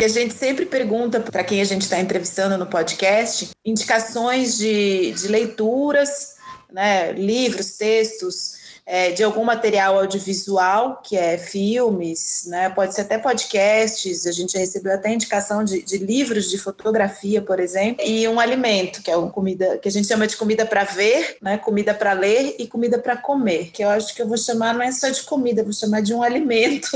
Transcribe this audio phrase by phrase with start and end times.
[0.00, 5.10] E a gente sempre pergunta para quem a gente está entrevistando no podcast indicações de,
[5.10, 6.36] de leituras,
[6.70, 8.57] né, livros, textos
[8.88, 12.70] é, de algum material audiovisual, que é filmes, né?
[12.70, 17.60] pode ser até podcasts, a gente recebeu até indicação de, de livros de fotografia, por
[17.60, 20.84] exemplo, e um alimento, que é uma comida que a gente chama de comida para
[20.84, 21.58] ver, né?
[21.58, 24.82] comida para ler e comida para comer, que eu acho que eu vou chamar não
[24.82, 26.88] é só de comida, vou chamar de um alimento,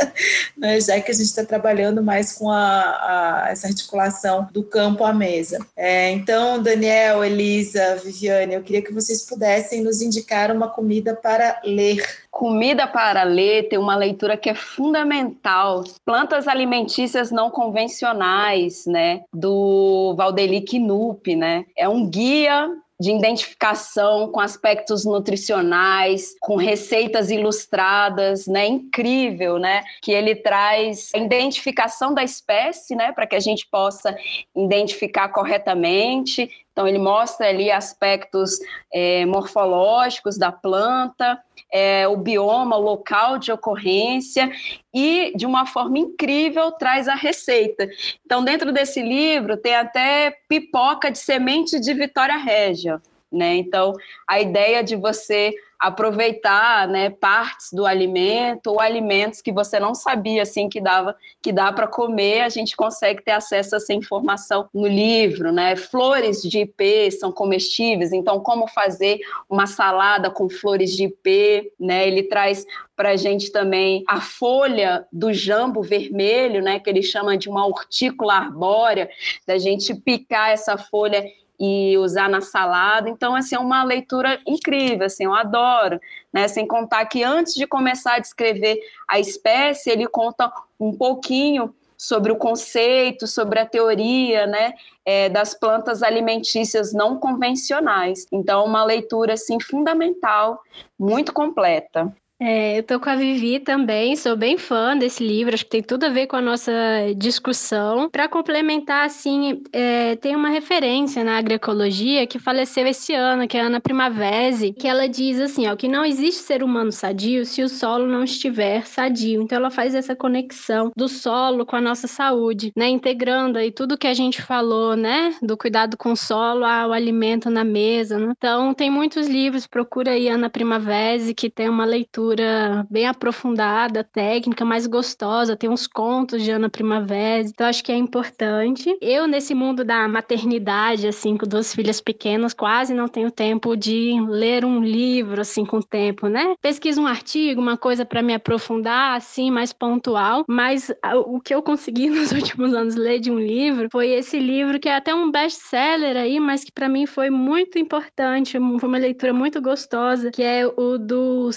[0.54, 0.78] né?
[0.82, 5.14] já que a gente está trabalhando mais com a, a, essa articulação do campo à
[5.14, 5.66] mesa.
[5.74, 11.60] É, então, Daniel, Elisa, Viviane, eu queria que vocês pudessem nos indicar uma comida para
[11.64, 12.02] ler.
[12.30, 15.84] Comida para ler tem uma leitura que é fundamental.
[16.04, 19.22] Plantas alimentícias não convencionais, né?
[19.32, 21.64] Do Valdeli Knupp, né?
[21.76, 22.68] É um guia
[23.02, 28.66] de identificação com aspectos nutricionais, com receitas ilustradas, né?
[28.66, 29.82] Incrível, né?
[30.00, 33.10] Que ele traz a identificação da espécie, né?
[33.10, 34.16] Para que a gente possa
[34.54, 36.48] identificar corretamente.
[36.72, 38.58] Então, ele mostra ali aspectos
[38.92, 41.38] é, morfológicos da planta,
[41.70, 44.50] é, o bioma, o local de ocorrência
[44.92, 47.88] e, de uma forma incrível, traz a receita.
[48.24, 53.00] Então, dentro desse livro, tem até pipoca de semente de Vitória Régia.
[53.32, 53.56] Né?
[53.56, 53.92] Então,
[54.28, 60.42] a ideia de você aproveitar né, partes do alimento ou alimentos que você não sabia
[60.42, 64.68] assim que dava que dá para comer, a gente consegue ter acesso a essa informação
[64.72, 65.74] no livro, né?
[65.74, 69.18] Flores de ipê são comestíveis, então como fazer
[69.50, 72.06] uma salada com flores de ipê, né?
[72.06, 76.78] Ele traz para a gente também a folha do jambo vermelho, né?
[76.78, 79.10] Que ele chama de uma hortícola arbórea,
[79.44, 81.24] da gente picar essa folha
[81.64, 83.08] e usar na salada.
[83.08, 86.00] Então, assim, é uma leitura incrível, assim, eu adoro,
[86.32, 86.48] né?
[86.48, 92.32] Sem contar que antes de começar a descrever a espécie, ele conta um pouquinho sobre
[92.32, 94.72] o conceito, sobre a teoria, né,
[95.06, 98.26] é, das plantas alimentícias não convencionais.
[98.32, 100.60] Então, uma leitura, assim, fundamental,
[100.98, 102.12] muito completa.
[102.44, 105.82] É, eu tô com a Vivi também, sou bem fã desse livro, acho que tem
[105.82, 106.72] tudo a ver com a nossa
[107.16, 108.10] discussão.
[108.10, 113.60] Para complementar, assim, é, tem uma referência na agroecologia que faleceu esse ano, que é
[113.60, 117.62] a Ana Primavesi, que ela diz assim, ó, que não existe ser humano sadio se
[117.62, 119.40] o solo não estiver sadio.
[119.40, 123.96] Então ela faz essa conexão do solo com a nossa saúde, né, integrando aí tudo
[123.96, 128.32] que a gente falou, né, do cuidado com o solo ao alimento na mesa, né?
[128.36, 134.02] Então tem muitos livros, procura aí Ana Primavesi, que tem uma leitura leitura bem aprofundada,
[134.02, 135.56] técnica, mais gostosa.
[135.56, 138.96] Tem uns contos de Ana Primavera, então acho que é importante.
[139.00, 144.18] Eu, nesse mundo da maternidade, assim, com duas filhas pequenas, quase não tenho tempo de
[144.28, 146.54] ler um livro, assim, com tempo, né?
[146.60, 150.90] Pesquiso um artigo, uma coisa para me aprofundar, assim, mais pontual, mas
[151.26, 154.88] o que eu consegui nos últimos anos ler de um livro foi esse livro que
[154.88, 159.32] é até um best-seller aí, mas que para mim foi muito importante, foi uma leitura
[159.32, 161.52] muito gostosa, que é o do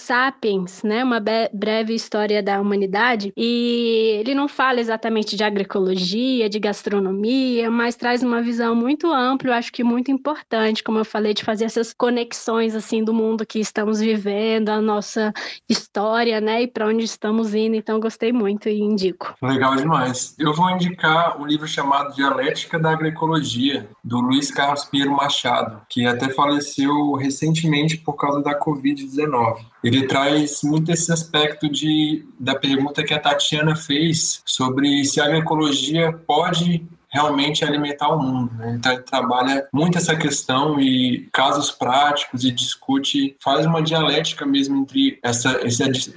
[0.83, 1.03] Né?
[1.03, 1.21] Uma
[1.53, 3.33] breve história da humanidade.
[3.35, 9.49] E ele não fala exatamente de agroecologia, de gastronomia, mas traz uma visão muito ampla,
[9.49, 13.45] eu acho que muito importante, como eu falei, de fazer essas conexões assim do mundo
[13.45, 15.33] que estamos vivendo, a nossa
[15.69, 16.63] história, né?
[16.63, 17.75] E para onde estamos indo.
[17.75, 19.35] Então, gostei muito e indico.
[19.41, 20.35] Legal demais.
[20.39, 26.05] Eu vou indicar um livro chamado Dialética da Agroecologia, do Luiz Carlos Pinheiro Machado, que
[26.05, 33.03] até faleceu recentemente por causa da Covid-19 ele traz muito esse aspecto de, da pergunta
[33.03, 36.84] que a Tatiana fez sobre se a agroecologia pode
[37.16, 38.53] realmente alimentar o mundo.
[38.56, 38.76] Né?
[38.78, 44.76] Então ele trabalha muito essa questão e casos práticos e discute, faz uma dialética mesmo
[44.81, 45.62] entre essa,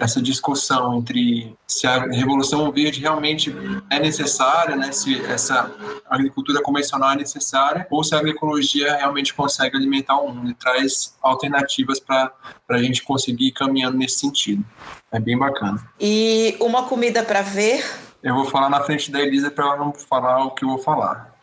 [0.00, 3.54] essa, discussão entre se a revolução verde realmente
[3.88, 4.90] é necessária, né?
[4.90, 5.70] se essa
[6.10, 11.16] agricultura convencional é necessária ou se a agroecologia realmente consegue alimentar o mundo e traz
[11.22, 12.32] alternativas para
[12.68, 14.64] a gente conseguir ir caminhando nesse sentido.
[15.12, 15.78] É bem bacana.
[16.00, 19.92] E uma comida para ver eu vou falar na frente da Elisa para ela não
[19.92, 21.34] falar o que eu vou falar.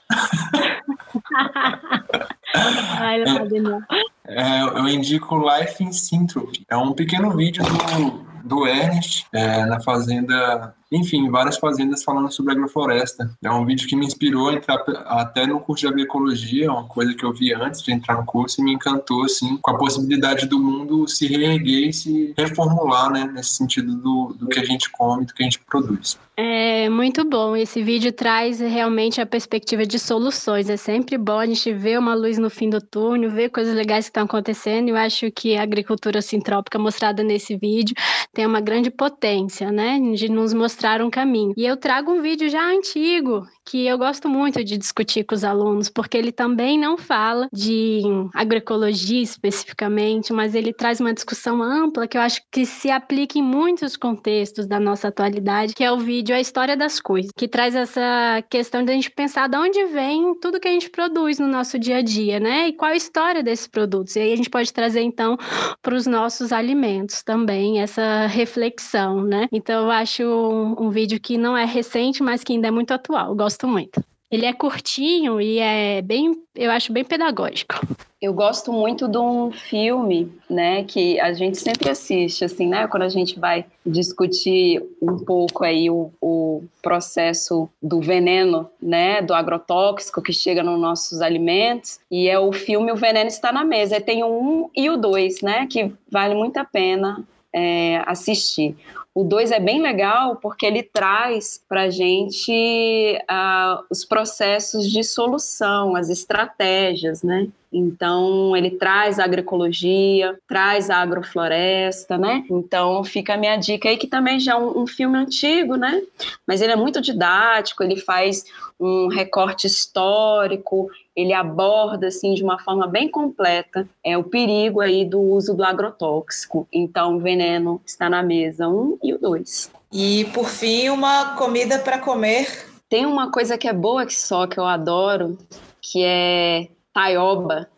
[2.99, 3.23] Ai,
[3.59, 3.81] não.
[4.27, 6.65] É, eu indico Life in Syntropy.
[6.69, 12.53] É um pequeno vídeo do, do Ernest é, na fazenda enfim, várias fazendas falando sobre
[12.53, 13.29] agrofloresta.
[13.43, 17.13] É um vídeo que me inspirou a entrar até no curso de agroecologia, uma coisa
[17.13, 20.47] que eu vi antes de entrar no curso e me encantou, assim, com a possibilidade
[20.47, 24.89] do mundo se reerguer e se reformular, né, nesse sentido do, do que a gente
[24.89, 26.17] come, do que a gente produz.
[26.37, 27.55] É muito bom.
[27.55, 30.69] Esse vídeo traz realmente a perspectiva de soluções.
[30.69, 34.05] É sempre bom a gente ver uma luz no fim do túnel, ver coisas legais
[34.05, 34.89] que estão acontecendo.
[34.89, 37.95] Eu acho que a agricultura sintrópica mostrada nesse vídeo
[38.33, 41.53] tem uma grande potência, né, de nos mostrar mostrar um caminho.
[41.57, 45.43] E eu trago um vídeo já antigo que eu gosto muito de discutir com os
[45.43, 48.01] alunos, porque ele também não fala de
[48.33, 53.41] agroecologia especificamente, mas ele traz uma discussão ampla que eu acho que se aplica em
[53.41, 57.75] muitos contextos da nossa atualidade, que é o vídeo A História das Coisas, que traz
[57.75, 61.47] essa questão de a gente pensar de onde vem tudo que a gente produz no
[61.47, 62.67] nosso dia a dia, né?
[62.67, 64.15] E qual a história desses produtos.
[64.15, 65.37] E aí a gente pode trazer, então,
[65.81, 69.47] para os nossos alimentos também essa reflexão, né?
[69.51, 72.91] Então eu acho um, um vídeo que não é recente, mas que ainda é muito
[72.91, 73.29] atual.
[73.29, 74.03] Eu gosto muito.
[74.31, 77.75] Ele é curtinho e é bem, eu acho bem pedagógico.
[78.21, 83.03] Eu gosto muito de um filme, né, que a gente sempre assiste, assim, né, quando
[83.03, 90.23] a gente vai discutir um pouco aí o, o processo do veneno, né, do agrotóxico
[90.23, 94.01] que chega nos nossos alimentos, e é o filme O Veneno Está na Mesa.
[94.01, 97.23] Tem o um e o dois, né, que vale muito a pena
[97.53, 98.75] é, assistir.
[99.15, 105.05] O 2 é bem legal porque ele traz para a gente uh, os processos de
[105.05, 107.47] solução, as estratégias, né?
[107.71, 112.45] Então, ele traz a agroecologia, traz a agrofloresta, né?
[112.49, 116.01] Então, fica a minha dica aí, que também já é um, um filme antigo, né?
[116.47, 118.45] Mas ele é muito didático, ele faz
[118.79, 125.05] um recorte histórico, ele aborda assim de uma forma bem completa é o perigo aí
[125.05, 126.67] do uso do agrotóxico.
[126.71, 129.71] Então, o veneno está na mesa um e o dois.
[129.91, 132.47] E por fim, uma comida para comer.
[132.89, 135.37] Tem uma coisa que é boa que só que eu adoro,
[135.81, 137.69] que é taioba,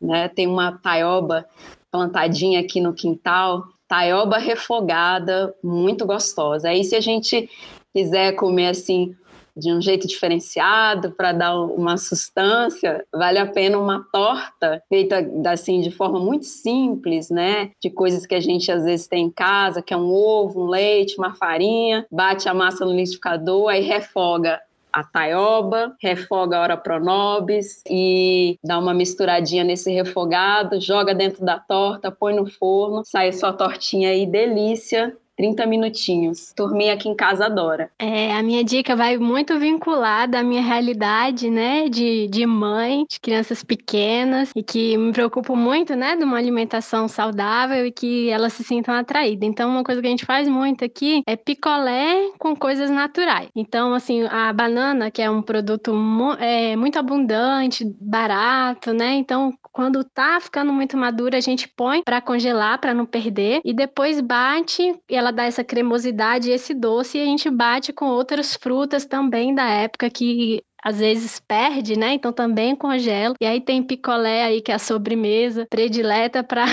[0.00, 0.28] né?
[0.28, 1.46] Tem uma taioba
[1.90, 6.68] plantadinha aqui no quintal, taioba refogada, muito gostosa.
[6.68, 7.48] Aí se a gente
[7.94, 9.14] quiser comer assim
[9.56, 15.80] de um jeito diferenciado para dar uma sustância, vale a pena uma torta feita assim
[15.80, 17.70] de forma muito simples, né?
[17.80, 20.68] De coisas que a gente às vezes tem em casa, que é um ovo, um
[20.68, 24.60] leite, uma farinha, bate a massa no liquidificador, aí refoga
[24.92, 31.58] a taioba, refoga a hora pronobis e dá uma misturadinha nesse refogado, joga dentro da
[31.58, 35.16] torta, põe no forno, sai sua tortinha aí, delícia.
[35.36, 36.52] 30 minutinhos.
[36.54, 37.90] Turminha aqui em casa adora.
[37.98, 43.18] É, a minha dica vai muito vinculada à minha realidade, né, de, de mãe, de
[43.20, 48.52] crianças pequenas, e que me preocupo muito, né, de uma alimentação saudável e que elas
[48.52, 49.48] se sintam atraídas.
[49.48, 53.48] Então, uma coisa que a gente faz muito aqui é picolé com coisas naturais.
[53.54, 59.52] Então, assim, a banana, que é um produto mu é, muito abundante, barato, né, então,
[59.72, 64.20] quando tá ficando muito madura, a gente põe para congelar, para não perder, e depois
[64.20, 69.06] bate e ela dá essa cremosidade esse doce, e a gente bate com outras frutas
[69.06, 72.14] também da época que às vezes perde, né?
[72.14, 73.34] Então também congelo.
[73.40, 76.64] E aí tem picolé aí que é a sobremesa predileta para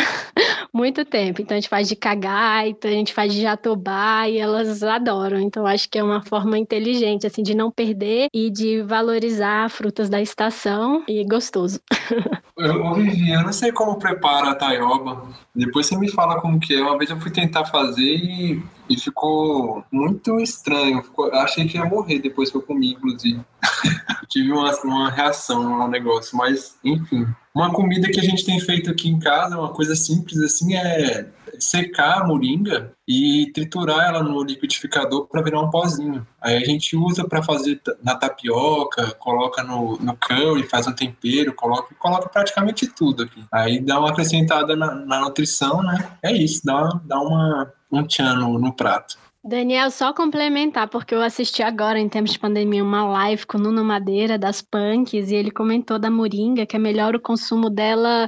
[0.73, 1.41] muito tempo.
[1.41, 5.39] Então a gente faz de cagaita, a gente faz de jatobá e elas adoram.
[5.39, 10.09] Então acho que é uma forma inteligente assim de não perder e de valorizar frutas
[10.09, 11.79] da estação e gostoso.
[12.57, 15.23] Eu, Vivi, eu não sei como prepara a taioba.
[15.55, 16.81] Depois você me fala como que é.
[16.81, 21.03] Uma vez eu fui tentar fazer e, e ficou muito estranho.
[21.03, 23.39] Ficou, achei que ia morrer depois que eu comi, inclusive.
[24.27, 27.27] Tive uma, uma reação ao negócio, mas enfim.
[27.53, 31.27] Uma comida que a gente tem feito aqui em casa, uma coisa simples assim, é
[31.59, 36.25] secar a moringa e triturar ela no liquidificador para virar um pozinho.
[36.39, 41.53] Aí a gente usa para fazer na tapioca, coloca no, no curry, faz um tempero,
[41.53, 43.43] coloca, coloca praticamente tudo aqui.
[43.51, 46.11] Aí dá uma acrescentada na, na nutrição, né?
[46.21, 49.17] É isso, dá, dá uma, um tchan no, no prato.
[49.41, 53.61] Daniel, só complementar, porque eu assisti agora, em tempos de pandemia, uma live com o
[53.61, 58.27] Nuno Madeira, das punks, e ele comentou da moringa, que é melhor o consumo dela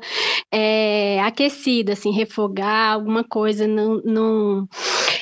[0.50, 4.68] é, aquecida, assim, refogar alguma coisa, não,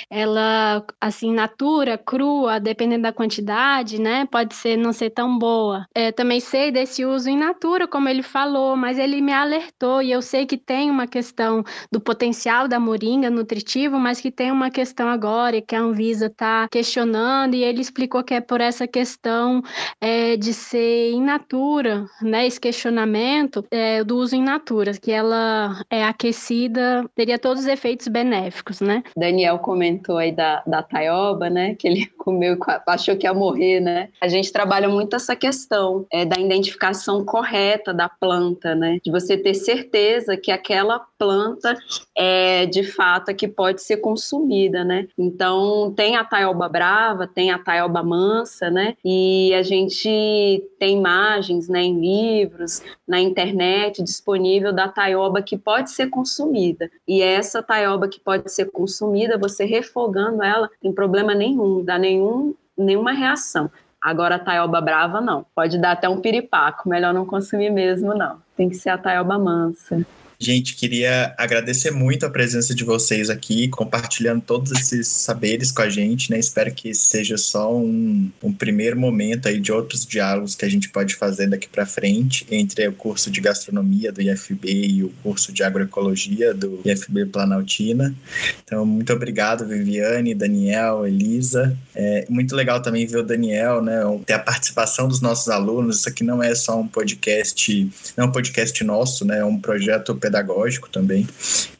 [0.10, 5.86] ela, assim, natura, crua, dependendo da quantidade, né, pode ser não ser tão boa.
[5.94, 10.12] É, também sei desse uso in natura, como ele falou, mas ele me alertou e
[10.12, 14.72] eu sei que tem uma questão do potencial da moringa nutritivo, mas que tem uma
[14.72, 19.62] questão agora que a Anvisa está questionando e ele explicou que é por essa questão
[20.02, 25.82] é, de ser in natura, né, esse questionamento é, do uso in natura, que ela
[25.90, 29.04] é aquecida, teria todos os efeitos benéficos, né?
[29.16, 31.76] Daniel comentou comentou aí da, da taioba, né?
[31.76, 34.10] Que ele comeu achou que ia morrer, né?
[34.22, 39.00] A gente trabalha muito essa questão é, da identificação correta da planta, né?
[39.04, 41.76] De você ter certeza que aquela planta
[42.16, 45.08] é de fato que pode ser consumida, né?
[45.18, 48.96] Então tem a taioba brava, tem a taioba mansa, né?
[49.04, 55.92] E a gente tem imagens, né, em livros, na internet disponível da taioba que pode
[55.92, 56.90] ser consumida.
[57.08, 62.19] E essa taioba que pode ser consumida, você refogando ela, tem problema nenhum, dá nenhum
[62.20, 63.70] nenhum, nenhuma reação.
[64.02, 65.46] Agora a taioba brava não.
[65.54, 68.42] Pode dar até um piripaco, melhor não consumir mesmo não.
[68.56, 70.06] Tem que ser a taioba mansa.
[70.42, 75.90] Gente, queria agradecer muito a presença de vocês aqui, compartilhando todos esses saberes com a
[75.90, 76.40] gente, né?
[76.40, 80.88] Espero que seja só um, um primeiro momento aí de outros diálogos que a gente
[80.88, 85.52] pode fazer daqui para frente entre o curso de gastronomia do IFB e o curso
[85.52, 88.16] de agroecologia do IFB Planaltina.
[88.64, 91.78] Então, muito obrigado, Viviane, Daniel, Elisa.
[91.94, 94.00] É muito legal também ver o Daniel, né?
[94.26, 95.98] Ter a participação dos nossos alunos.
[95.98, 99.40] Isso aqui não é só um podcast, não é um podcast nosso, né?
[99.40, 101.28] É um projeto pedagógico também.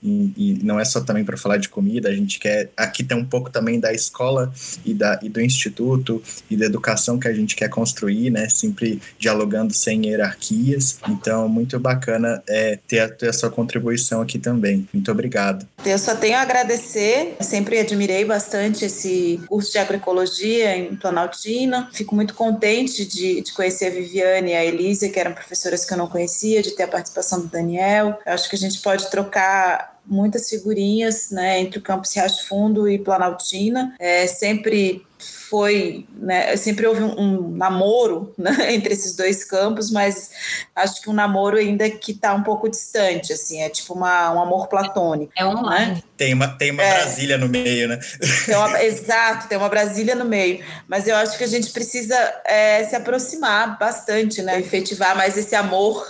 [0.02, 2.70] E, e não é só também para falar de comida, a gente quer.
[2.76, 4.52] Aqui tem um pouco também da escola
[4.84, 8.50] e, da, e do instituto e da educação que a gente quer construir, né?
[8.50, 11.00] Sempre dialogando sem hierarquias.
[11.08, 14.88] Então, muito bacana é, ter, a, ter a sua contribuição aqui também.
[14.94, 15.68] Muito obrigado.
[15.86, 21.90] Eu só tenho a agradecer, sempre admirei bastante esse curso de agroecologia em Planaltina.
[21.94, 25.94] Fico muito contente de, de conhecer a Viviane e a Elisa, que eram professoras que
[25.94, 28.18] eu não conhecia, de ter a participação do Daniel.
[28.26, 32.90] Eu acho que a gente pode trocar muitas figurinhas né, entre o campus Riacho Fundo
[32.90, 33.96] e Planaltina.
[34.00, 40.32] É, sempre foi, né, sempre houve um, um namoro né, entre esses dois campos, mas
[40.74, 44.42] acho que um namoro ainda que está um pouco distante, assim, é tipo uma, um
[44.42, 45.34] amor platônico.
[45.38, 45.96] É online.
[45.96, 46.04] Né?
[46.16, 48.00] Tem uma, tem uma é, Brasília no meio, né?
[48.46, 52.16] Tem uma, exato, tem uma Brasília no meio, mas eu acho que a gente precisa
[52.46, 56.10] é, se aproximar bastante, né, efetivar mais esse amor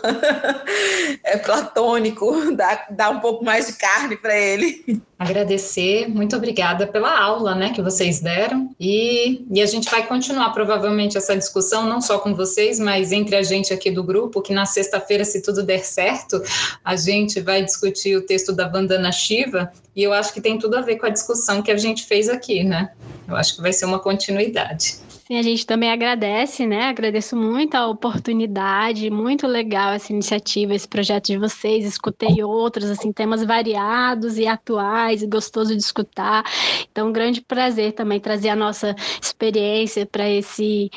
[1.23, 7.19] é, platônico, dar, dar um pouco mais de carne para ele agradecer, muito obrigada pela
[7.19, 11.99] aula, né, que vocês deram, e, e a gente vai continuar provavelmente essa discussão, não
[11.99, 15.61] só com vocês, mas entre a gente aqui do grupo, que na sexta-feira, se tudo
[15.61, 16.41] der certo,
[16.85, 20.77] a gente vai discutir o texto da Vandana Shiva, e eu acho que tem tudo
[20.77, 22.93] a ver com a discussão que a gente fez aqui, né,
[23.27, 24.99] eu acho que vai ser uma continuidade.
[25.31, 26.85] Sim, a gente também agradece, né?
[26.89, 31.85] Agradeço muito a oportunidade, muito legal essa iniciativa, esse projeto de vocês.
[31.85, 36.43] Escutei outros, assim, temas variados e atuais, e gostoso de escutar.
[36.91, 40.89] Então, um grande prazer também trazer a nossa experiência para esse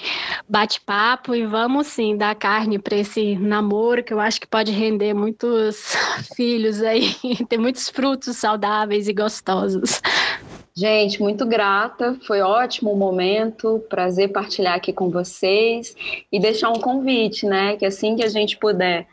[0.49, 5.13] bate-papo e vamos sim dar carne para esse namoro que eu acho que pode render
[5.13, 5.95] muitos
[6.35, 7.15] filhos aí,
[7.51, 10.01] ter muitos frutos saudáveis e gostosos.
[10.75, 15.95] Gente, muito grata, foi ótimo o momento, prazer partilhar aqui com vocês
[16.33, 17.77] e deixar um convite, né?
[17.77, 19.07] Que assim que a gente puder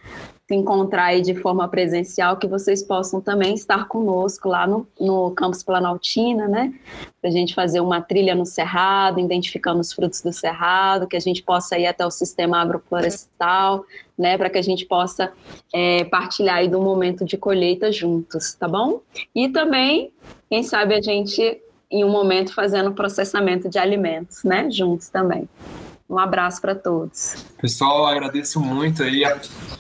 [0.49, 5.29] se encontrar aí de forma presencial, que vocês possam também estar conosco lá no, no
[5.29, 6.73] Campus Planaltina, né?
[7.21, 11.19] Para a gente fazer uma trilha no Cerrado, identificando os frutos do Cerrado, que a
[11.19, 13.85] gente possa ir até o sistema agroflorestal,
[14.17, 14.39] né?
[14.39, 15.31] Para que a gente possa
[15.71, 19.01] é, partilhar aí do momento de colheita juntos, tá bom?
[19.35, 20.11] E também
[20.49, 24.67] quem sabe a gente, em um momento, fazendo processamento de alimentos, né?
[24.71, 25.47] Juntos também.
[26.09, 27.45] Um abraço para todos.
[27.61, 29.21] Pessoal, agradeço muito aí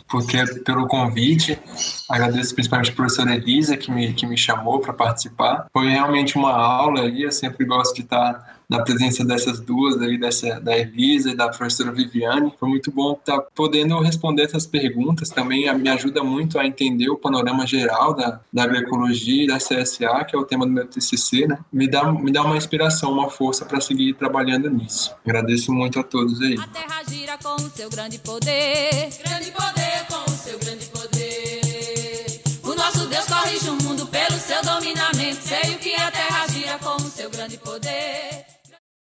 [0.07, 1.59] porque, pelo convite.
[2.07, 5.65] Agradeço principalmente a professora Elisa, que me, que me chamou para participar.
[5.73, 10.17] Foi realmente uma aula aí, eu sempre gosto de estar na presença dessas duas aí,
[10.17, 12.53] dessa, da Elisa e da professora Viviane.
[12.59, 17.17] Foi muito bom estar podendo responder essas perguntas também, me ajuda muito a entender o
[17.17, 21.47] panorama geral da, da agroecologia e da CSA, que é o tema do meu TCC,
[21.47, 21.57] né?
[21.73, 25.15] Me dá, me dá uma inspiração, uma força para seguir trabalhando nisso.
[25.25, 26.55] Agradeço muito a todos aí.
[26.59, 32.41] A terra gira com o seu grande poder, grande poder com o seu grande poder.
[32.63, 35.41] O nosso Deus corrige o mundo pelo seu dominamento.
[35.41, 38.48] Sei o que a terra gira com o seu grande poder.